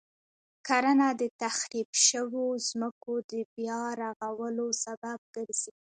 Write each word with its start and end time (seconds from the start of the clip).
کرنه 0.67 1.07
د 1.21 1.21
تخریب 1.41 1.89
شويو 2.05 2.45
ځمکو 2.67 3.13
د 3.31 3.33
بیا 3.53 3.81
رغولو 4.01 4.67
سبب 4.83 5.19
ګرځي. 5.35 5.73